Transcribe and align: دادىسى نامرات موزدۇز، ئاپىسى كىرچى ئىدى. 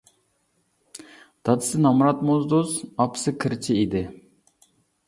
دادىسى 1.49 1.83
نامرات 1.87 2.25
موزدۇز، 2.31 2.75
ئاپىسى 2.91 3.39
كىرچى 3.47 3.79
ئىدى. 3.85 4.07